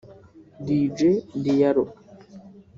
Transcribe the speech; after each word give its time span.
Dj 0.65 0.97
Diallo 1.43 1.85